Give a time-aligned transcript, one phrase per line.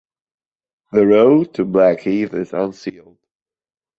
[0.93, 3.19] The road to Blackheath is unsealed.